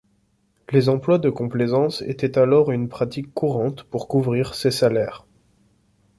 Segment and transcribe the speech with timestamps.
[0.71, 5.27] Les emplois de complaisance étaient alors une pratique courante pour couvrir ces salaires.